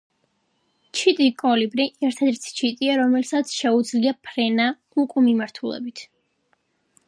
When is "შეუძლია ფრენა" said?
3.61-4.67